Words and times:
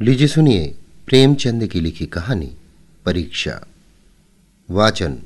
लीजिए 0.00 0.26
सुनिए 0.26 0.66
प्रेमचंद 1.06 1.66
की 1.66 1.80
लिखी 1.80 2.06
कहानी, 2.06 2.50
परीक्षा। 3.06 3.54
वाचन 4.70 5.16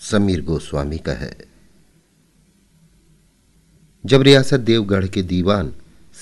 समीर 0.00 0.42
गोस्वामी 0.44 0.98
का 0.98 1.12
है। 1.12 1.36
जब 4.04 4.22
रियासत 4.22 4.60
देवगढ़ 4.60 5.06
के 5.06 5.22
दीवान 5.22 5.72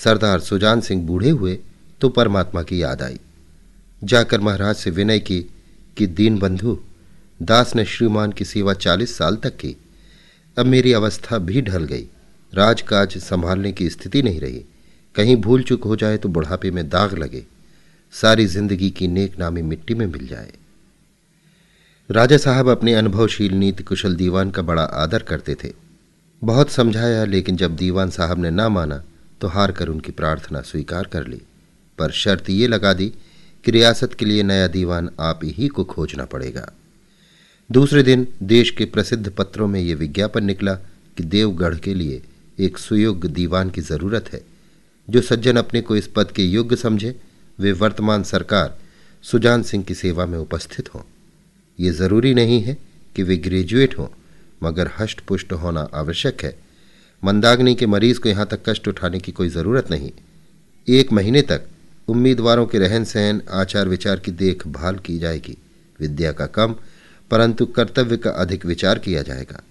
सरदार 0.03 0.39
सुजान 0.39 0.81
सिंह 0.81 1.05
बूढ़े 1.07 1.29
हुए 1.29 1.57
तो 2.01 2.09
परमात्मा 2.09 2.63
की 2.63 2.81
याद 2.81 3.01
आई। 3.01 3.19
जाकर 4.03 4.41
महाराज 4.41 4.75
से 4.75 4.89
विनय 4.89 5.19
की 5.19 5.41
कि 5.97 6.07
दीन 6.07 6.39
बंधु 6.39 6.77
दास 7.41 7.75
ने 7.75 7.85
श्रीमान 7.85 8.31
की 8.31 8.45
सेवा 8.45 8.73
चालीस 8.73 9.17
साल 9.17 9.35
तक 9.35 9.57
की। 9.57 9.75
अब 10.57 10.65
मेरी 10.65 10.93
अवस्था 10.93 11.37
भी 11.37 11.61
ढल 11.61 11.83
गई। 11.85 12.07
राजकाज 12.53 13.17
संभालने 13.17 13.71
की 13.71 13.89
स्थिति 13.89 14.23
नहीं 14.23 14.39
रही। 14.39 14.63
कहीं 15.15 15.35
भूल 15.37 15.63
चुक 15.63 15.83
हो 15.83 15.95
जाए 15.95 16.17
तो 16.17 16.29
बुढ़ापे 16.29 16.71
में 16.71 16.87
दाग 16.89 17.17
लगे। 17.17 17.45
सारी 18.13 18.45
ज़िंदगी 18.45 18.89
की 18.89 19.07
नेक 19.07 19.37
नामी 19.39 19.61
मिट्टी 19.61 19.93
में 19.93 20.05
मिल 20.07 20.27
जाए। 20.27 20.51
राजा 22.09 22.37
साहब 22.37 22.69
अपने 22.69 22.93
अनुभवशील 22.93 23.53
नीति 23.53 23.83
कुशल 23.83 24.15
दीवान 24.15 24.51
का 24.51 24.61
बड़ा 24.61 24.83
आदर 24.83 25.23
करते 25.23 25.55
थे। 25.55 25.71
बहुत 26.41 26.69
समझाया, 26.69 27.25
लेकिन 27.25 27.55
जब 27.57 27.75
दीवान 27.75 28.09
साहब 28.09 28.39
ने 28.39 28.49
ना 28.51 28.67
माना 28.69 29.03
तो 29.41 29.47
हार 29.47 29.71
कर 29.71 29.87
उनकी 29.87 30.11
प्रार्थना 30.11 30.61
स्वीकार 30.61 31.07
कर 31.07 31.27
ली। 31.27 31.41
पर 31.99 32.11
शर्त 32.13 32.49
ये 32.49 32.67
लगा 32.67 32.93
दी 32.93 33.07
कि 33.65 33.71
रियासत 33.71 34.13
के 34.13 34.25
लिए 34.25 34.43
नया 34.43 34.67
दीवान 34.69 35.09
आप 35.21 35.39
ही 35.45 35.67
को 35.67 35.83
खोजना 35.85 36.25
पड़ेगा। 36.27 36.71
दूसरे 37.69 38.03
दिन 38.03 38.27
देश 38.45 38.69
के 38.69 38.85
प्रसिद्ध 38.85 39.29
पत्रों 39.29 39.67
में 39.67 39.79
यह 39.81 39.95
विज्ञापन 39.95 40.45
निकला 40.45 40.73
कि 41.17 41.23
देवगढ़ 41.25 41.77
के 41.77 41.93
लिए 41.93 42.21
एक 42.57 42.77
सुयोग्य 42.77 43.29
दीवान 43.29 43.69
की 43.69 43.81
ज़रूरत 43.83 44.33
है, 44.33 44.41
जो 45.07 45.21
सज्जन 45.23 45.57
अपने 45.57 45.81
को 45.81 45.95
इस 45.95 46.07
पद 46.07 46.31
के 46.31 46.43
योग्य 46.45 46.75
समझे 46.77 47.15
वे 47.59 47.71
वर्तमान 47.71 48.23
सरकार 48.23 48.77
सुजान 49.23 49.63
सिंह 49.63 49.83
की 49.83 49.95
सेवा 49.95 50.25
में 50.25 50.37
उपस्थित 50.37 50.93
हों। 50.93 51.01
ये 51.79 51.91
ज़रूरी 51.91 52.33
नहीं 52.33 52.61
है 52.61 52.77
कि 53.15 53.23
वे 53.23 53.37
ग्रेजुएट 53.37 53.97
हों, 53.97 54.07
मगर 54.63 54.89
हष्ट 54.99 55.21
पुष्ट 55.21 55.53
होना 55.53 55.89
आवश्यक 55.93 56.43
है। 56.43 56.59
मंदाग्नि 57.23 57.75
के 57.75 57.85
मरीज़ 57.85 58.19
को 58.19 58.29
यहाँ 58.29 58.45
तक 58.45 58.69
कष्ट 58.69 58.87
उठाने 58.87 59.19
की 59.19 59.31
कोई 59.31 59.49
ज़रूरत 59.49 59.91
नहीं। 59.91 60.11
एक 60.87 61.11
महीने 61.11 61.41
तक 61.41 61.61
उम्मीदवारों 62.07 62.65
के 62.65 62.79
रहन 62.79 63.03
सहन, 63.03 63.41
आचार 63.51 63.87
विचार 63.87 64.19
की 64.19 64.31
देखभाल 64.31 64.95
की 64.95 65.19
जाएगी। 65.19 65.57
विद्या 65.99 66.31
का 66.31 66.45
कम, 66.45 66.75
परंतु 67.31 67.65
कर्तव्य 67.65 68.17
का 68.17 68.29
अधिक 68.29 68.65
विचार 68.65 68.99
किया 68.99 69.21
जाएगा। 69.21 69.63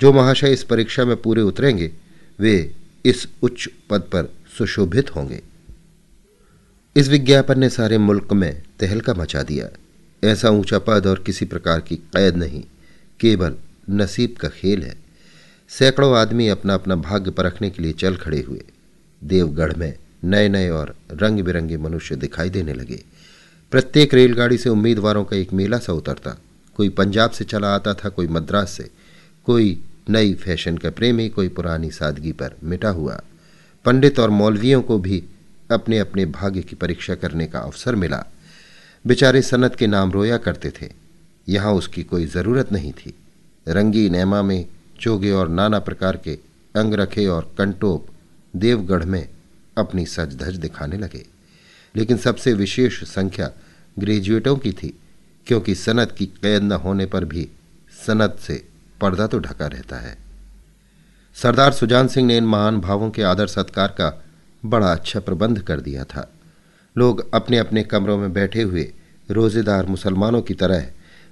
जो 0.00 0.12
महाशय 0.12 0.52
इस 0.52 0.62
परीक्षा 0.62 1.04
में 1.04 1.16
पूरे 1.16 1.42
उतरेंगे, 1.42 1.92
वे 2.40 2.74
इस 3.04 3.28
उच्च 3.42 3.68
पद 3.90 4.00
पर 4.00 4.34
सुशोभित 4.58 5.16
होंगे। 5.16 5.40
इस 6.96 7.08
विज्ञापन 7.08 7.58
ने 7.58 7.68
सारे 7.68 7.98
मुल्क 7.98 8.32
में 8.32 8.62
तहलका 8.80 9.14
मचा 9.14 9.42
दिया। 9.42 9.68
ऐसा 10.22 10.50
ऊँचा 10.50 10.78
पद 10.78 11.06
और 11.06 11.22
किसी 11.26 11.44
प्रकार 11.44 11.80
की 11.80 11.96
कैद 11.96 12.36
नहीं, 12.36 12.62
केवल 13.20 13.54
नसीब 13.90 14.34
का 14.40 14.48
खेल 14.48 14.82
है। 14.82 14.94
सैकड़ों 15.68 16.16
आदमी 16.16 16.48
अपना 16.48 16.74
अपना 16.74 16.96
भाग्य 16.96 17.30
परखने 17.30 17.70
के 17.70 17.82
लिए 17.82 17.92
चल 17.92 18.16
खड़े 18.16 18.40
हुए। 18.40 18.60
देवगढ़ 19.24 19.74
में 19.76 19.94
नए 20.24 20.48
नए 20.48 20.68
और 20.68 20.94
रंग 21.12 21.40
बिरंगे 21.40 21.76
मनुष्य 21.76 22.16
दिखाई 22.16 22.50
देने 22.50 22.74
लगे। 22.74 23.02
प्रत्येक 23.70 24.14
रेलगाड़ी 24.14 24.58
से 24.58 24.68
उम्मीदवारों 24.68 25.24
का 25.24 25.36
एक 25.36 25.52
मेला 25.52 25.78
सा 25.78 25.92
उतरता। 25.92 26.38
कोई 26.76 26.88
पंजाब 26.88 27.30
से 27.30 27.44
चला 27.44 27.74
आता 27.74 27.94
था, 27.94 28.08
कोई 28.08 28.26
मद्रास 28.26 28.70
से। 28.70 28.90
कोई 29.46 29.80
नई 30.10 30.34
फ़ैशन 30.34 30.76
का 30.76 30.90
प्रेमी, 30.90 31.28
कोई 31.28 31.48
पुरानी 31.48 31.90
सादगी 31.90 32.32
पर 32.32 32.56
मिटा 32.64 32.88
हुआ। 32.88 33.20
पंडित 33.84 34.18
और 34.18 34.30
मौलवियों 34.30 34.82
को 34.82 34.98
भी 34.98 35.22
अपने 35.72 35.98
अपने 35.98 36.26
भाग्य 36.26 36.62
की 36.62 36.76
परीक्षा 36.76 37.14
करने 37.14 37.46
का 37.46 37.58
अवसर 37.58 37.94
मिला। 37.94 38.24
बेचारे 39.06 39.42
सनत 39.42 39.76
के 39.76 39.86
नाम 39.86 40.12
रोया 40.12 40.36
करते 40.36 40.70
थे। 40.70 40.90
यहाँ 41.48 41.72
उसकी 41.72 42.02
कोई 42.02 42.26
ज़रूरत 42.26 42.72
नहीं 42.72 42.92
थी। 42.92 43.14
रंगी 43.68 44.10
नैमा 44.10 44.42
में 44.42 44.66
चोगे 45.00 45.30
और 45.30 45.48
नाना 45.48 45.78
प्रकार 45.78 46.16
के 46.16 46.38
अंगरखे 46.76 47.26
और 47.26 47.54
कंटोप 47.58 48.06
देवगढ़ 48.56 49.04
में 49.04 49.28
अपनी 49.78 50.06
सज 50.06 50.36
धज 50.36 50.56
दिखाने 50.56 50.96
लगे। 50.96 51.26
लेकिन 51.96 52.16
सबसे 52.16 52.52
विशेष 52.52 53.04
संख्या 53.04 53.50
ग्रेजुएटों 53.98 54.56
की 54.56 54.72
थी, 54.72 54.98
क्योंकि 55.46 55.74
सनत 55.74 56.12
की 56.12 56.26
कैद 56.26 56.62
न 56.62 56.72
होने 56.72 57.06
पर 57.06 57.24
भी 57.24 57.48
सनत 58.06 58.36
से 58.40 58.68
पर्दा 59.00 59.26
तो 59.26 59.38
ढका 59.38 59.66
रहता 59.66 59.96
है। 59.96 60.16
सरदार 61.34 61.72
सुजान 61.72 62.08
सिंह 62.08 62.26
ने 62.26 62.36
इन 62.36 62.44
महान 62.44 62.80
भावों 62.80 63.10
के 63.10 63.22
आदर 63.22 63.46
सत्कार 63.46 63.88
का 63.88 64.24
बड़ा 64.66 64.92
अच्छा 64.92 65.20
प्रबंध 65.20 65.62
कर 65.62 65.80
दिया 65.80 66.04
था। 66.04 66.32
लोग 66.96 67.34
अपने 67.34 67.58
अपने 67.58 67.82
कमरों 67.82 68.18
में 68.18 68.32
बैठे 68.32 68.62
हुए 68.62 68.92
रोजेदार 69.30 69.86
मुसलमानों 69.86 70.42
की 70.42 70.54
तरह 70.54 70.88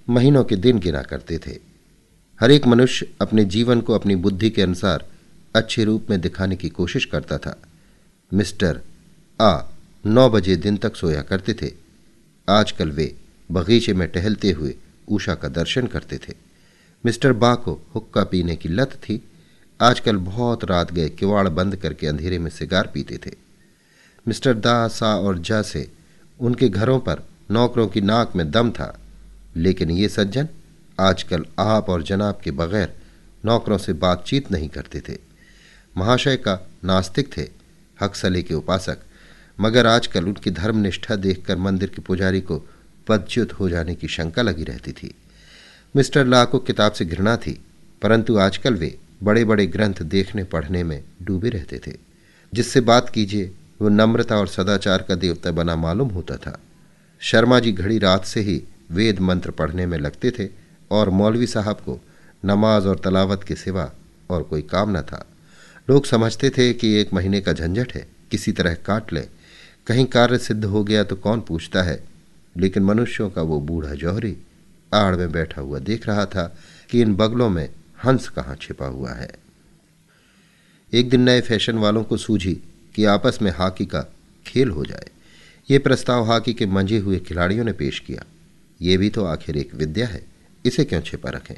महीनों 0.09 0.45
के 0.45 0.57
दिन 0.57 0.79
गिना 0.79 1.03
करते 1.03 1.39
थे। 1.39 1.59
हर 2.41 2.51
एक 2.51 2.67
मनुष्य 2.67 3.09
अपने 3.21 3.45
जीवन 3.45 3.81
को 3.81 3.93
अपनी 3.93 4.15
बुद्धि 4.17 4.51
के 4.51 4.63
अनुसार 4.63 5.09
अच्छे 5.55 5.85
रूप 5.85 6.07
में 6.11 6.21
दिखाने 6.21 6.57
की 6.57 6.69
कोशिश 6.69 7.05
करता 7.05 7.39
था। 7.39 7.63
मिस्टर 8.35 8.81
आ 9.41 9.63
नौ 10.07 10.31
बजे 10.31 10.57
दिन 10.57 10.77
तक 10.77 10.97
सोया 10.97 11.23
करते 11.23 11.55
थे। 11.55 11.73
आजकल 12.49 12.91
वे 12.91 13.15
बगीचे 13.53 13.95
में 13.95 14.09
टहलते 14.09 14.51
हुए 14.51 14.75
उषा 15.09 15.35
का 15.35 15.49
दर्शन 15.49 15.87
करते 15.87 16.19
थे। 16.19 16.33
मिस्टर 17.07 17.33
बा 17.33 17.55
को 17.55 17.81
हुक्का 17.95 18.25
पीने 18.25 18.57
की 18.57 18.69
लत 18.69 18.91
थी। 18.91 19.30
आजकल 19.81 20.17
बहुत 20.17 20.65
रात 20.65 20.93
गए, 20.93 21.09
किवाड़ 21.09 21.49
बंद 21.49 21.77
करके 21.77 22.07
अंधेरे 22.07 22.39
में 22.39 22.51
सिगार 22.51 22.91
पीते 22.95 23.19
थे। 23.27 23.31
मिस्टर 24.29 24.55
दा, 24.55 24.89
सा 24.89 25.17
और 25.17 25.39
जा 25.39 25.63
से 25.63 25.93
उनके 26.41 26.69
घरों 26.69 27.01
पर 27.01 27.23
नौकरों 27.51 27.89
की 27.89 28.01
नाक 28.01 28.37
में 28.37 28.51
दम 28.51 28.71
था। 28.71 29.01
लेकिन 29.57 29.91
ये 29.91 30.09
सज्जन 30.09 30.49
आजकल 31.01 31.47
आप 31.59 31.89
और 31.89 32.03
जनाब 32.03 32.41
के 32.45 32.51
बगैर 32.51 32.95
नौकरों 33.45 33.79
से 33.79 33.93
बातचीत 33.93 34.53
नहीं 34.53 34.69
करते 34.69 35.01
थे। 35.01 35.19
महाशय 35.97 36.37
का 36.37 36.69
नास्तिक 36.85 37.37
थे, 37.37 37.49
हकसले 38.03 38.43
के 38.43 38.55
उपासक। 38.55 38.99
मगर 39.61 39.87
आजकल 39.87 40.25
उनकी 40.25 40.51
धर्मनिष्ठा 40.51 41.17
देखकर 41.17 41.57
मंदिर 41.57 41.89
के 41.89 42.03
पुजारी 42.03 42.41
को 42.41 42.63
पदच्युत 43.09 43.53
हो 43.53 43.69
जाने 43.69 43.95
की 43.95 44.09
शंका 44.09 44.43
लगी 44.43 44.65
रहती 44.65 44.93
थी। 44.93 45.15
मिस्टर 45.97 46.27
ला 46.27 46.45
को 46.45 46.59
किताब 46.59 46.93
से 46.93 47.05
घृणा 47.05 47.37
थी, 47.37 47.65
परंतु 48.03 48.39
आजकल 48.39 48.75
वे 48.75 48.99
बड़े 49.23 49.45
बड़े 49.45 49.67
ग्रंथ 49.67 49.95
देखने, 50.03 50.45
पढ़ने 50.45 50.85
में 50.85 51.05
डूबे 51.23 51.49
रहते 51.49 51.81
थे। 51.87 51.93
जिससे 52.55 52.81
बात 52.81 53.09
कीजिए 53.09 53.55
वो 53.83 53.89
नम्रता 53.89 54.37
और 54.37 54.49
सदाचार 54.49 55.03
का 55.03 55.15
देवता 55.15 55.51
बना 55.51 55.77
मालूम 55.77 56.09
होता 56.09 56.37
था। 56.37 56.61
शर्मा 57.21 57.61
जी 57.61 57.73
घड़ी 57.73 57.99
रात 57.99 58.25
से 58.25 58.41
ही 58.41 58.65
वेद 58.91 59.19
मंत्र 59.19 59.51
पढ़ने 59.51 59.87
में 59.87 59.99
लगते 59.99 60.31
थे 60.31 60.49
और 60.91 61.11
मौलवी 61.11 61.47
साहब 61.47 61.77
को 61.77 62.01
नमाज़ 62.45 62.89
और 62.89 63.01
तलावत 63.05 63.45
के 63.45 63.55
सिवा 63.55 63.93
और 64.31 64.43
कोई 64.43 64.63
काम 64.63 64.99
न 64.99 65.01
था। 65.01 65.27
लोग 65.91 66.07
समझते 66.07 66.51
थे 66.51 66.73
कि 66.73 66.95
एक 66.95 67.15
महीने 67.15 67.41
का 67.41 67.53
झंझट 67.53 67.93
है, 67.95 68.09
किसी 68.31 68.53
तरह 68.53 68.75
काट 68.75 69.13
लें। 69.13 69.29
कहीं 69.87 70.07
कार्य 70.07 70.39
सिद्ध 70.39 70.65
हो 70.65 70.85
गया 70.85 71.05
तो 71.05 71.17
कौन 71.17 71.41
पूछता 71.41 71.83
है? 71.83 72.05
लेकिन 72.57 72.83
मनुष्यों 72.83 73.31
का 73.31 73.43
वो 73.43 73.61
बूढ़ा 73.61 73.95
जौहरी 73.95 74.37
आड़ 74.95 75.17
में 75.17 75.33
बैठा 75.33 75.61
हुआ 75.61 75.79
देख 75.79 76.07
रहा 76.07 76.27
था 76.27 76.59
कि 76.91 77.01
इन 77.01 77.15
बगलों 77.15 77.51
में 77.51 77.69
हंस 78.05 78.29
कहाँ 78.29 78.57
छिपा 78.57 78.87
हुआ 78.87 79.13
है। 79.13 79.31
एक 80.93 81.11
दिन 81.11 81.21
नए 81.21 81.41
फ़ैशन 81.41 81.79
वालों 81.79 82.05
को 82.05 82.17
सूझी 82.17 82.55
कि 82.95 83.05
आपस 83.05 83.39
में 83.43 83.51
हॉकी 83.51 83.87
का 83.87 84.01
खेल 84.47 84.71
हो 84.71 84.85
जाए। 84.85 85.09
ये 85.71 85.79
प्रस्ताव 85.79 86.25
हॉकी 86.25 86.55
के 86.55 86.67
मंजे 86.67 86.99
हुए 86.99 87.19
खिलाड़ियों 87.19 87.65
ने 87.65 87.73
पेश 87.73 87.99
किया। 87.99 88.25
ये 88.81 88.97
भी 88.97 89.11
तो 89.11 89.25
आखिर 89.25 89.57
एक 89.57 89.75
विद्या 89.75 90.07
है, 90.07 90.23
इसे 90.67 90.85
क्यों 90.85 91.01
छिपा 91.01 91.31
रखें? 91.31 91.55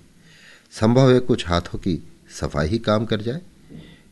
संभव 0.70 1.12
है 1.12 1.20
कुछ 1.20 1.46
हाथों 1.48 1.78
की 1.78 1.98
सफ़ाई 2.40 2.68
ही 2.68 2.78
काम 2.78 3.04
कर 3.06 3.20
जाए। 3.20 3.40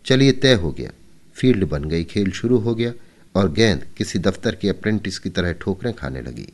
चलिए 0.06 0.32
तय 0.32 0.54
हो 0.54 0.70
गया, 0.72 0.90
फ़ील्ड 1.34 1.64
बन 1.64 1.84
गई, 1.84 2.04
खेल 2.04 2.30
शुरू 2.30 2.58
हो 2.58 2.74
गया 2.74 2.92
और 3.34 3.52
गेंद 3.52 3.86
किसी 3.96 4.18
दफ्तर 4.18 4.54
के 4.54 4.68
अप्रेंटिस 4.68 5.18
की 5.18 5.30
तरह 5.30 5.52
ठोकरें 5.52 5.92
खाने 5.94 6.22
लगी। 6.22 6.48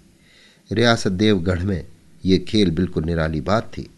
रियासत 0.72 1.12
देवगढ़ 1.12 1.62
में 1.62 1.84
ये 2.24 2.38
खेल 2.38 2.70
बिल्कुल 2.70 3.04
निराली 3.04 3.40
बात 3.40 3.64
थी। 3.64 3.90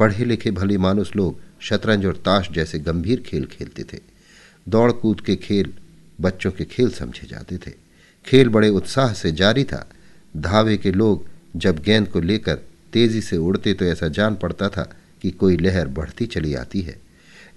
पढ़े 0.00 0.24
लिखे 0.24 0.50
भली 0.50 0.76
मानुस 0.76 1.16
लोग 1.16 1.40
शतरंज 1.60 2.06
और 2.06 2.16
ताश 2.16 2.50
जैसे 2.50 2.78
गंभीर 2.78 3.20
खेल 3.20 3.44
खेलते 3.44 3.84
थे। 3.84 3.98
दौड़ 4.68 4.92
कूद 4.92 5.20
के 5.20 5.36
खेल 5.36 5.72
बच्चों 6.20 6.50
के 6.50 6.64
खेल 6.64 6.90
समझे 6.90 7.26
जाते 7.26 7.58
थे। 7.58 7.72
खेल 8.26 8.48
बड़े 8.48 8.68
उत्साह 8.68 9.12
से 9.12 9.32
जारी 9.32 9.64
था। 9.64 9.90
धावे 10.36 10.76
के 10.76 10.92
लोग 10.92 11.26
जब 11.56 11.78
गेंद 11.78 12.08
को 12.08 12.20
लेकर 12.20 12.54
तेज़ी 12.92 13.20
से 13.20 13.36
उड़ते 13.36 13.74
तो 13.74 13.84
ऐसा 13.84 14.08
जान 14.08 14.34
पड़ता 14.34 14.68
था 14.68 14.94
कि 15.22 15.30
कोई 15.30 15.56
लहर 15.56 15.88
बढ़ती 15.88 16.26
चली 16.26 16.54
आती 16.54 16.80
है। 16.80 16.96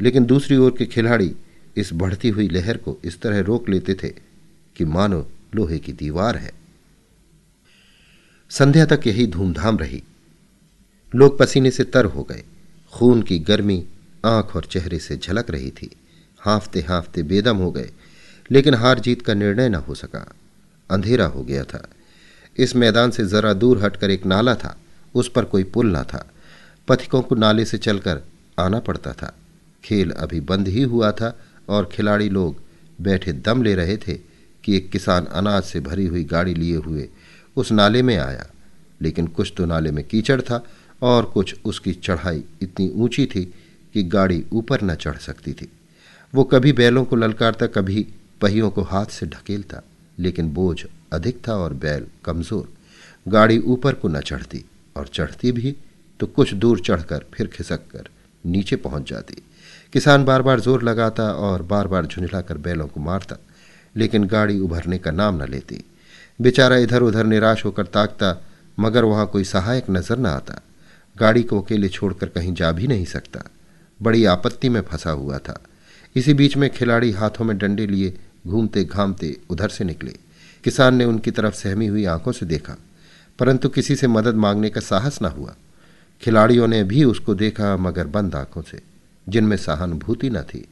लेकिन 0.02 0.26
दूसरी 0.26 0.58
ओर 0.58 0.76
के 0.78 0.86
खिलाड़ी 0.86 1.36
इस 1.78 1.90
बढ़ती 1.94 2.30
हुई 2.30 2.48
लहर 2.50 2.78
को 2.78 2.98
इस 3.04 3.22
तरह 3.22 3.40
रोक 3.40 3.70
लेते 3.70 3.94
थे 3.94 4.10
कि 4.76 4.86
मानो 4.86 5.28
लोहे 5.56 5.80
की 5.80 5.94
दीवार 5.94 6.38
है। 6.38 6.52
संध्या 8.50 8.86
तक 8.86 9.08
यही 9.08 9.28
धूमधाम 9.28 9.78
रही। 9.78 10.04
लोग 11.16 11.40
पसीने 11.40 11.72
से 11.72 11.84
तर 11.84 12.06
हो 12.06 12.24
गए। 12.24 12.44
खून 12.94 13.22
की 13.22 13.40
गर्मी 13.40 13.86
आँख 14.26 14.56
और 14.56 14.66
चेहरे 14.66 15.00
से 15.00 15.18
झलक 15.18 15.50
रही 15.50 15.72
थी। 15.72 15.90
हाँफते 16.40 16.82
हाँफते 16.82 17.24
बेदम 17.24 17.58
हो 17.58 17.72
गए, 17.72 17.92
लेकिन 18.52 18.74
हार 18.74 19.00
जीत 19.00 19.22
का 19.22 19.34
निर्णय 19.34 19.70
न 19.70 19.76
हो 19.76 19.96
सका। 19.96 20.34
अंधेरा 20.92 21.26
हो 21.26 21.44
गया 21.44 21.64
था। 21.64 21.88
इस 22.58 22.76
मैदान 22.76 23.12
से 23.12 23.26
जरा 23.26 23.54
दूर 23.54 23.84
हटकर 23.84 24.10
एक 24.10 24.26
नाला 24.26 24.56
था। 24.56 24.78
उस 25.16 25.32
पर 25.32 25.46
कोई 25.46 25.64
पुल 25.64 25.88
ना 25.88 26.04
था। 26.04 26.30
पथिकों 26.88 27.22
को 27.22 27.36
नाले 27.36 27.66
से 27.66 27.78
चलकर 27.78 28.22
आना 28.60 28.80
पड़ता 28.80 29.14
था। 29.14 29.36
खेल 29.84 30.12
अभी 30.12 30.40
बंद 30.40 30.68
ही 30.68 30.82
हुआ 30.82 31.12
था 31.12 31.40
और 31.70 31.90
खिलाड़ी 31.94 32.30
लोग 32.30 32.56
बैठे 33.02 33.34
दम 33.34 33.64
ले 33.64 33.76
रहे 33.76 33.98
थे 33.98 34.14
कि 34.64 34.78
एक 34.78 34.90
किसान 34.90 35.26
अनाज 35.26 35.64
से 35.64 35.80
भरी 35.80 36.06
हुई 36.08 36.24
गाड़ी 36.24 36.54
लिए 36.54 36.76
हुए 36.76 37.10
उस 37.56 37.72
नाले 37.72 38.02
में 38.02 38.18
आया। 38.18 38.48
लेकिन 39.02 39.28
कुछ 39.28 39.54
तो 39.58 39.66
नाले 39.66 39.92
में 39.92 40.04
कीचड़ 40.04 40.42
था 40.42 40.64
और 41.02 41.26
कुछ 41.26 41.56
उसकी 41.66 41.94
चढ़ाई 41.94 42.44
इतनी 42.62 42.90
ऊँची 42.96 43.26
थी 43.26 43.44
कि 43.94 44.04
गाड़ी 44.06 44.44
ऊपर 44.54 44.82
न 44.82 44.96
चढ़ 44.96 45.18
सकती 45.20 45.54
थी। 45.54 45.68
वो 46.34 46.44
कभी 46.44 46.74
बैलों 46.74 47.04
को 47.06 47.16
ललकारता, 47.16 47.68
कभी 47.68 48.06
पहियों 48.42 48.70
को 48.70 48.82
हाथ 48.84 49.06
से 49.08 49.26
ढकेलता, 49.26 49.82
लेकिन 50.18 50.54
बोझ 50.54 50.84
अधिक 51.14 51.42
था 51.48 51.56
और 51.56 51.74
बैल 51.76 52.06
कमज़ोर। 52.26 52.68
गाड़ी 53.26 53.58
ऊपर 53.60 53.94
को 53.94 54.08
न 54.08 54.22
चढ़ती 54.22 54.64
और 54.96 55.08
चढ़ती 55.08 55.52
भी 55.52 55.76
तो 56.20 56.28
कुछ 56.28 56.54
दूर 56.54 56.80
चढ़कर 56.80 57.26
फिर 57.34 57.48
खिसक 57.48 57.88
कर 57.92 58.10
नीचे 58.44 58.76
पहुँच 58.76 59.10
जाती। 59.10 59.42
किसान 59.94 60.26
बार 60.26 60.42
बार 60.42 60.60
ज़ोर 60.60 60.84
लगाता 60.84 61.24
और 61.24 61.62
बार 61.62 61.88
बार 61.88 62.06
झुंझलाकर 62.06 62.58
बैलों 62.58 62.88
को 62.88 63.00
मारता, 63.00 63.38
लेकिन 63.96 64.24
गाड़ी 64.26 64.60
उभरने 64.60 64.98
का 64.98 65.12
नाम 65.12 65.42
न 65.44 65.48
लेती। 65.50 65.84
बेचारा 66.40 66.78
इधर 66.78 67.02
उधर 67.02 67.26
निराश 67.26 67.66
होकर 67.66 67.86
ताकता, 67.86 68.38
मगर 68.78 69.04
वहाँ 69.04 69.26
कोई 69.28 69.44
सहायक 69.44 69.90
नज़र 69.90 70.18
न 70.18 70.26
आता। 70.26 70.62
गाड़ी 71.20 71.44
को 71.44 71.62
अकेले 71.62 71.90
छोड़कर 71.90 72.28
कहीं 72.28 72.54
जा 72.54 72.72
भी 72.72 72.88
नहीं 72.88 73.06
सकता। 73.06 73.44
बड़ी 74.02 74.26
आपत्ति 74.26 74.70
में 74.70 74.82
फंसा 74.82 75.12
हुआ 75.12 75.38
था। 75.38 75.64
इसी 76.16 76.34
बीच 76.34 76.58
में 76.58 76.70
खिलाड़ी 76.70 77.12
हाथों 77.12 77.46
में 77.46 77.58
डंडे 77.58 77.88
लिए 77.88 78.18
घूमते 78.48 78.84
घामते 78.84 79.38
उधर 79.50 79.70
से 79.70 79.84
निकले। 79.84 80.16
किसान 80.64 80.96
ने 80.96 81.06
उनकी 81.06 81.32
तरफ़ 81.32 81.54
सहमी 81.54 81.88
हुई 81.88 82.06
आँखों 82.06 82.32
से 82.32 82.46
देखा, 82.46 82.76
परंतु 83.40 83.70
किसी 83.70 83.96
से 83.96 84.08
मदद 84.08 84.36
मांगने 84.36 84.70
का 84.70 84.82
साहस 84.82 85.22
ना 85.22 85.28
हुआ। 85.28 85.56
खिलाड़ियों 86.22 86.68
ने 86.68 86.84
भी 86.84 87.04
उसको 87.04 87.36
देखा 87.36 87.78
मगर 87.78 88.08
बंद 88.08 88.36
आँखों 88.36 88.62
से, 88.62 88.82
जिनमें 89.30 89.58
सहानुभूति 89.58 90.30
न 90.30 90.42
थी। 90.42 90.68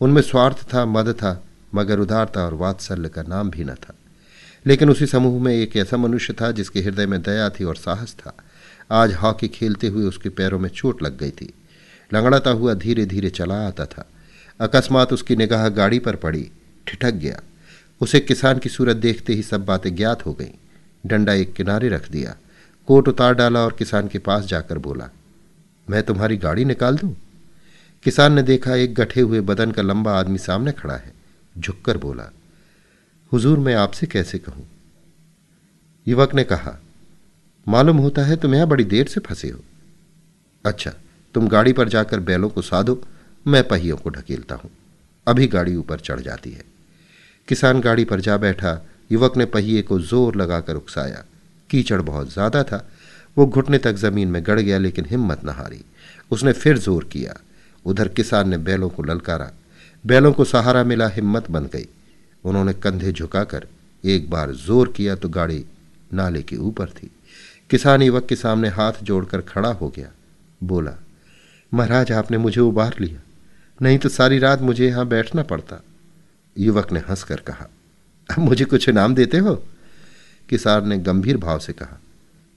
उनमें 0.00 0.22
स्वार्थ 0.22 0.74
था, 0.74 0.86
मद 0.86 1.12
था, 1.12 1.44
मगर 1.74 1.98
उदारता 1.98 2.44
और 2.44 2.54
वात्सल्य 2.54 3.08
का 3.08 3.22
नाम 3.22 3.50
भी 3.50 3.64
न 3.64 3.74
था। 3.74 3.94
लेकिन 4.66 4.90
उसी 4.90 5.06
समूह 5.06 5.42
में 5.42 5.54
एक 5.54 5.76
ऐसा 5.76 5.96
मनुष्य 5.96 6.32
था 6.32 6.50
जिसके 6.50 6.80
हृदय 6.80 7.06
में 7.06 7.22
दया 7.22 7.50
थी 7.50 7.64
और 7.64 7.76
साहस 7.76 8.14
था। 8.14 8.32
आज 8.90 9.14
हॉकी 9.14 9.48
खेलते 9.48 9.86
हुए 9.86 10.04
उसके 10.04 10.28
पैरों 10.28 10.58
में 10.58 10.68
चोट 10.68 11.02
लग 11.02 11.18
गई 11.18 11.30
थी। 11.30 11.54
लंगड़ाता 12.14 12.50
हुआ 12.50 12.74
धीरे 12.74 13.06
धीरे 13.06 13.30
चला 13.30 13.66
आता 13.66 13.86
था। 13.86 14.08
अकस्मात 14.60 15.12
उसकी 15.12 15.36
निगाह 15.36 15.68
गाड़ी 15.68 15.98
पर 15.98 16.16
पड़ी, 16.16 16.50
ठिठक 16.86 17.10
गया। 17.10 17.40
उसे 18.00 18.20
किसान 18.20 18.58
की 18.58 18.68
सूरत 18.68 18.96
देखते 18.96 19.32
ही 19.32 19.42
सब 19.42 19.64
बातें 19.64 19.96
ज्ञात 19.96 20.26
हो 20.26 20.32
गईं। 20.32 20.50
डंडा 21.06 21.32
एक 21.32 21.52
किनारे 21.52 21.88
रख 21.88 22.10
दिया। 22.10 22.36
कोट 22.86 23.08
उतार 23.08 23.34
डाला 23.34 23.60
और 23.60 23.76
किसान 23.78 24.08
के 24.08 24.18
पास 24.18 24.44
जाकर 24.44 24.78
बोला, 24.78 25.08
मैं 25.90 26.02
तुम्हारी 26.02 26.36
गाड़ी 26.36 26.64
निकाल 26.64 26.96
दूँ? 26.96 27.16
किसान 28.02 28.32
ने 28.32 28.42
देखा 28.42 28.74
एक 28.74 28.94
गठे 28.94 29.20
हुए 29.20 29.40
बदन 29.40 29.70
का 29.70 29.82
लंबा 29.82 30.18
आदमी 30.18 30.38
सामने 30.38 30.72
खड़ा 30.72 30.94
है। 30.94 31.12
झुककर 31.58 31.98
बोला, 31.98 32.32
हुजूर, 33.32 33.58
मैं 33.58 33.74
आपसे 33.74 34.06
कैसे 34.06 34.38
कहूँ? 34.38 34.68
युवक 36.08 36.34
ने 36.34 36.44
कहा 36.44 36.78
मालूम 37.66 37.96
होता 37.96 38.22
है 38.22 38.36
तुम 38.36 38.54
यहाँ 38.54 38.66
बड़ी 38.68 38.84
देर 38.84 39.06
से 39.06 39.20
फंसे 39.20 39.48
हो। 39.48 39.60
अच्छा 40.64 40.92
तुम 41.34 41.48
गाड़ी 41.48 41.72
पर 41.72 41.88
जाकर 41.88 42.20
बैलों 42.20 42.48
को 42.48 42.62
साधो, 42.62 43.00
मैं 43.46 43.62
पहियों 43.68 43.96
को 43.96 44.10
ढकेलता 44.10 44.54
हूँ। 44.54 44.70
अभी 45.26 45.46
गाड़ी 45.46 45.74
ऊपर 45.76 46.00
चढ़ 46.00 46.20
जाती 46.20 46.50
है। 46.50 46.64
किसान 47.48 47.80
गाड़ी 47.80 48.04
पर 48.04 48.20
जा 48.20 48.36
बैठा, 48.36 48.80
युवक 49.12 49.36
ने 49.36 49.44
पहिए 49.46 49.82
को 49.82 49.98
ज़ोर 50.00 50.36
लगाकर 50.36 50.76
उकसाया। 50.76 51.24
कीचड़ 51.70 52.00
बहुत 52.02 52.32
ज़्यादा 52.32 52.62
था। 52.62 52.86
वो 53.36 53.46
घुटने 53.46 53.78
तक 53.78 53.94
ज़मीन 53.94 54.28
में 54.28 54.42
गड़ 54.46 54.58
गया, 54.60 54.78
लेकिन 54.78 55.06
हिम्मत 55.10 55.44
न 55.44 55.48
हारी। 55.48 55.84
उसने 56.30 56.52
फिर 56.52 56.78
ज़ोर 56.78 57.04
किया। 57.04 57.34
उधर 57.84 58.08
किसान 58.08 58.48
ने 58.48 58.58
बैलों 58.58 58.88
को 58.88 59.02
ललकारा। 59.02 59.50
बैलों 60.04 60.32
को 60.32 60.44
सहारा 60.44 60.84
मिला, 60.84 61.08
हिम्मत 61.08 61.50
बन 61.50 61.66
गई। 61.66 61.88
उन्होंने 62.44 62.72
कंधे 62.74 63.12
झुकाकर 63.12 63.66
एक 64.04 64.30
बार 64.30 64.52
ज़ोर 64.56 64.92
किया 64.96 65.14
तो 65.16 65.28
गाड़ी 65.28 65.64
नाले 66.14 66.42
के 66.42 66.56
ऊपर 66.56 66.88
थी। 66.88 67.10
किसान 67.70 68.02
युवक 68.02 68.26
के 68.26 68.36
सामने 68.36 68.68
हाथ 68.68 68.92
जोड़कर 69.02 69.40
खड़ा 69.40 69.68
हो 69.68 69.88
गया। 69.88 70.08
बोला, 70.62 70.92
महाराज, 71.74 72.12
आपने 72.12 72.38
मुझे 72.38 72.60
उबार 72.60 72.96
लिया। 73.00 73.20
नहीं 73.82 73.98
तो 73.98 74.08
सारी 74.08 74.38
रात 74.38 74.60
मुझे 74.60 74.88
यहाँ 74.88 75.06
बैठना 75.06 75.42
पड़ता। 75.42 75.82
युवक 76.58 76.92
ने 76.92 77.00
हंसकर 77.00 77.36
कहा, 77.36 77.68
अब 78.30 78.38
मुझे 78.38 78.64
कुछ 78.64 78.88
इनाम 78.88 79.14
देते 79.14 79.38
हो? 79.38 79.54
किसान 80.48 80.88
ने 80.88 80.98
गंभीर 80.98 81.36
भाव 81.36 81.58
से 81.58 81.72
कहा, 81.72 82.00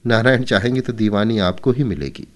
नारायण 0.06 0.42
चाहेंगे 0.42 0.80
तो 0.80 0.92
दीवानी 0.92 1.38
आपको 1.38 1.72
ही 1.72 1.84
मिलेगी। 1.84 2.26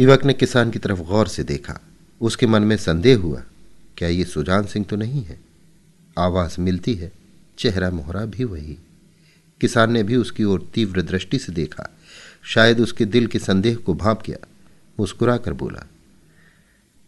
युवक 0.00 0.24
ने 0.24 0.32
किसान 0.32 0.70
की 0.70 0.78
तरफ़ 0.78 1.00
गौर 1.00 1.28
से 1.28 1.42
देखा। 1.44 1.80
उसके 2.20 2.46
मन 2.46 2.62
में 2.62 2.76
संदेह 2.76 3.18
हुआ, 3.18 3.42
क्या 3.96 4.08
ये 4.08 4.24
सुजान 4.24 4.66
सिंह 4.66 4.86
तो 4.90 4.96
नहीं 4.96 5.24
है? 5.24 5.40
आवाज़ 6.18 6.60
मिलती 6.60 6.94
है, 6.94 7.12
चेहरा 7.58 7.90
मोहरा 7.90 8.24
भी 8.24 8.44
वही। 8.44 8.78
किसान 9.60 9.92
ने 9.92 10.02
भी 10.02 10.16
उसकी 10.16 10.44
ओर 10.44 10.70
तीव्र 10.74 11.02
दृष्टि 11.02 11.38
से 11.38 11.52
देखा। 11.52 11.90
शायद 12.42 12.80
उसके 12.80 13.04
दिल 13.04 13.26
के 13.26 13.38
संदेह 13.38 13.76
को 13.76 13.94
भाप 13.94 14.22
गया। 14.26 14.46
मुस्कुरा 15.00 15.36
कर 15.36 15.52
बोला, 15.52 15.86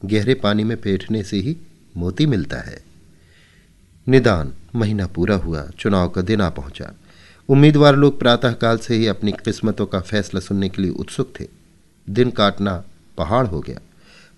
गहरे 0.05 0.35
पानी 0.35 0.65
में 0.65 0.77
बैठने 0.81 1.23
से 1.23 1.37
ही 1.37 1.57
मोती 1.97 2.27
मिलता 2.27 2.57
है। 2.57 2.83
निदान 4.09 4.53
महीना 4.75 5.07
पूरा 5.07 5.37
हुआ, 5.37 5.69
चुनाव 5.79 6.09
का 6.09 6.21
दिन 6.21 6.41
आ 6.41 6.51
पहुँचा। 6.51 6.93
उम्मीदवार 7.49 7.97
लोग 7.97 8.19
प्रातःकाल 8.19 8.79
से 8.79 8.95
ही 8.95 9.07
अपनी 9.07 9.33
किस्मतों 9.33 9.87
का 9.87 10.01
फैसला 10.01 10.41
सुनने 10.41 10.69
के 10.69 10.83
लिए 10.83 10.91
उत्सुक 10.91 11.33
थे। 11.41 11.49
दिन 12.11 12.31
काटना 12.31 12.85
पहाड़ 13.19 13.47
हो 13.47 13.61
गया। 13.61 13.81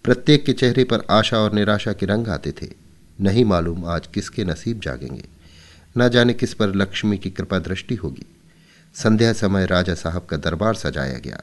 प्रत्येक 0.05 0.44
के 0.44 0.53
चेहरे 0.53 0.85
पर 0.85 1.03
आशा 1.11 1.38
और 1.38 1.53
निराशा 1.53 1.93
के 1.93 2.06
रंग 2.06 2.29
आते 2.29 2.53
थे। 2.53 2.69
नहीं 3.20 3.44
मालूम 3.44 3.85
आज 3.85 4.06
किसके 4.06 4.44
नसीब 4.44 4.81
जागेंगे। 4.81 5.25
न 5.98 6.08
जाने 6.08 6.34
किस 6.34 6.54
पर 6.54 6.74
लक्ष्मी 6.74 7.18
की 7.18 7.30
कृपा 7.30 7.58
दृष्टि 7.58 7.94
होगी। 7.94 8.26
संध्या 8.94 9.32
समय 9.32 9.66
राजा 9.66 9.94
साहब 9.94 10.26
का 10.30 10.36
दरबार 10.36 10.74
सजाया 10.74 11.18
गया। 11.18 11.40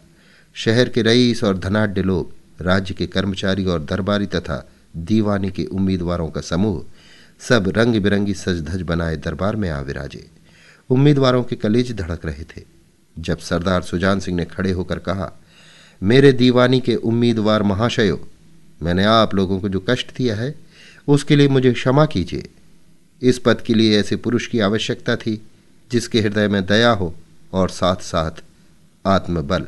शहर 0.53 0.89
के 0.89 1.01
रईस 1.01 1.43
और 1.43 1.57
धनाढ़ 1.57 1.99
लोग, 1.99 2.33
राज्य 2.61 2.93
के 2.93 3.07
कर्मचारी 3.07 3.65
और 3.65 3.83
दरबारी 3.83 4.25
तथा 4.25 4.69
दीवानी 4.97 5.51
के 5.51 5.65
उम्मीदवारों 5.65 6.29
का 6.29 6.41
समूह 6.41 6.85
सब 7.39 7.73
रंग 7.77 7.95
बिरंगी 7.95 8.33
सज 8.33 8.61
धज 8.61 8.81
बनाए 8.81 9.15
दरबार 9.15 9.55
में 9.55 9.69
आ 9.69 9.81
विराजे 9.81 10.27
उम्मीदवारों 10.89 11.43
के 11.43 11.55
कलेज 11.55 11.91
धड़क 11.91 12.25
रहे 12.25 12.43
थे। 12.43 12.63
जब 13.19 13.37
सरदार 13.37 13.81
सुजान 13.81 14.19
सिंह 14.19 14.37
ने 14.37 14.45
खड़े 14.45 14.71
होकर 14.71 14.99
कहा, 14.99 15.31
मेरे 16.03 16.33
दीवानी 16.33 16.79
के 16.79 16.95
उम्मीदवार 16.95 17.63
महाशयो, 17.63 18.27
मैंने 18.83 19.03
आप 19.05 19.35
लोगों 19.35 19.59
को 19.59 19.69
जो 19.69 19.83
कष्ट 19.89 20.17
दिया 20.17 20.35
है, 20.35 20.55
उसके 21.07 21.35
लिए 21.35 21.47
मुझे 21.47 21.73
क्षमा 21.73 22.05
कीजिए। 22.05 22.49
इस 23.21 23.39
पद 23.39 23.61
के 23.61 23.73
लिए 23.73 23.99
ऐसे 23.99 24.15
पुरुष 24.15 24.47
की 24.47 24.59
आवश्यकता 24.59 25.15
थी, 25.15 25.47
जिसके 25.91 26.21
हृदय 26.21 26.47
में 26.47 26.65
दया 26.65 26.91
हो 26.91 27.15
और 27.53 27.69
साथ 27.69 27.95
साथ 27.95 28.31
आत्मबल। 29.05 29.67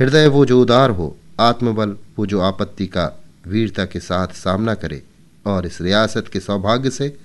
हृदय 0.00 0.26
वो 0.26 0.46
जो 0.46 0.62
उदार 0.62 0.90
हो, 0.90 1.16
आत्मबल 1.40 1.96
वो 2.18 2.26
जो 2.26 2.40
आपत्ति 2.40 2.86
का 2.86 3.22
वीरता 3.46 3.84
के 3.84 4.00
साथ 4.00 4.28
सामना 4.28 4.74
करे 4.74 5.02
और 5.46 5.66
इस 5.66 5.80
रियासत 5.80 6.28
के 6.32 6.40
सौभाग्य 6.40 6.90
से 6.90 7.16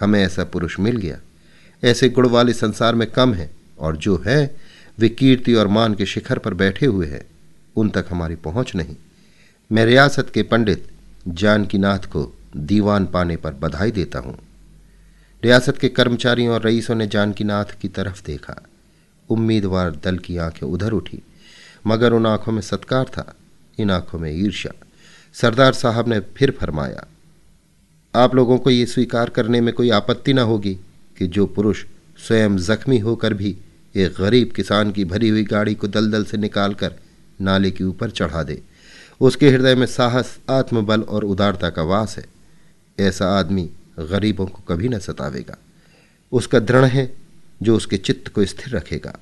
हमें 0.00 0.24
ऐसा 0.24 0.44
पुरुष 0.44 0.80
मिल 0.80 0.96
गया। 0.96 1.18
ऐसे 1.84 2.08
गुण 2.08 2.28
वाले 2.28 2.52
संसार 2.52 2.94
में 2.94 3.10
कम 3.10 3.34
है 3.34 3.50
और 3.78 3.96
जो 3.96 4.22
है, 4.26 4.56
वे 4.98 5.08
कीर्ति 5.08 5.54
और 5.54 5.66
मान 5.66 5.94
के 5.94 6.06
शिखर 6.06 6.38
पर 6.38 6.54
बैठे 6.54 6.86
हुए 6.86 7.06
हैं। 7.06 7.26
उन 7.76 7.88
तक 7.90 8.06
हमारी 8.10 8.34
पहुँच 8.34 8.74
नहीं। 8.74 8.96
मैं 9.72 9.86
रियासत 9.86 10.30
के 10.34 10.42
पंडित 10.42 10.88
जानकीनाथ 11.28 11.98
को 11.98 12.38
दीवान 12.56 13.06
पाने 13.06 13.36
पर 13.36 13.52
बधाई 13.52 13.90
देता 13.90 14.18
हूँ। 14.18 14.38
रियासत 15.44 15.78
के 15.78 15.88
कर्मचारियों 15.88 16.54
और 16.54 16.62
रईसों 16.62 16.94
ने 16.94 17.06
जानकीनाथ 17.06 17.64
की 17.80 17.88
तरफ़ 17.88 18.24
देखा। 18.26 18.54
उम्मीदवार 19.28 19.90
दल 20.04 20.18
की 20.18 20.36
आँखें 20.36 20.66
उधर 20.66 20.92
उठी, 20.92 21.22
मगर 21.86 22.12
उन 22.12 22.26
आँखों 22.26 22.52
में 22.52 22.60
सत्कार 22.62 23.04
था, 23.04 23.34
इन 23.78 23.90
आँखों 23.90 24.18
में 24.18 24.30
ईर्ष्या। 24.32 24.72
सरदार 25.34 25.72
साहब 25.72 26.08
ने 26.08 26.20
फिर 26.20 26.50
फरमाया, 26.50 27.06
आप 28.14 28.34
लोगों 28.34 28.58
को 28.58 28.70
ये 28.70 28.86
स्वीकार 28.86 29.30
करने 29.30 29.60
में 29.60 29.74
कोई 29.74 29.90
आपत्ति 29.90 30.32
ना 30.32 30.42
होगी 30.42 30.74
कि 31.18 31.26
जो 31.26 31.46
पुरुष 31.46 31.84
स्वयं 32.18 32.56
जख्मी 32.56 32.98
होकर 32.98 33.34
भी 33.34 33.56
एक 33.96 34.14
गरीब 34.20 34.50
किसान 34.50 34.90
की 34.92 35.04
भरी 35.04 35.28
हुई 35.28 35.44
गाड़ी 35.44 35.74
को 35.74 35.88
दलदल 35.88 36.24
से 36.24 36.36
निकालकर 36.36 36.94
नाले 37.40 37.70
के 37.70 37.84
ऊपर 37.84 38.10
चढ़ा 38.10 38.42
दे। 38.42 38.62
उसके 39.20 39.50
हृदय 39.50 39.74
में 39.74 39.86
साहस, 39.86 40.38
आत्मबल 40.50 41.02
और 41.02 41.24
उदारता 41.24 41.70
का 41.70 41.82
वास 41.82 42.18
है। 42.18 42.26
ऐसा 42.98 43.38
आदमी 43.38 43.70
गरीबों 43.98 44.46
को 44.46 44.62
कभी 44.62 44.88
न 44.88 44.98
सतावेगा। 44.98 45.56
उसका 46.32 46.58
दृढ़ 46.58 46.84
है 46.84 47.12
जो 47.62 47.76
उसके 47.76 47.96
चित्त 47.96 48.28
को 48.28 48.44
स्थिर 48.44 48.76
रखेगा। 48.76 49.16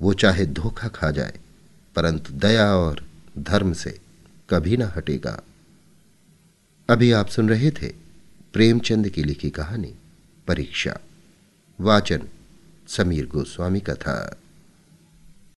वो 0.00 0.12
चाहे 0.14 0.46
धोखा 0.46 0.88
खा 0.88 1.10
जाए, 1.10 1.38
परंतु 1.96 2.32
दया 2.32 2.66
और 2.74 3.04
धर्म 3.38 3.72
से 3.72 3.98
कभी 4.50 4.76
न 4.76 4.82
हटेगा। 4.96 5.40
अभी 6.88 7.12
आप 7.12 7.28
सुन 7.28 7.48
रहे 7.48 7.70
थे 7.70 7.88
प्रेमचंद 8.52 9.08
की 9.08 9.24
लिखी 9.24 9.50
कहानी, 9.50 9.94
परीक्षा। 10.46 10.98
वाचन 11.78 12.28
समीर 12.88 13.26
गोस्वामी 13.26 13.80
का 13.80 13.94
था। 13.94 14.16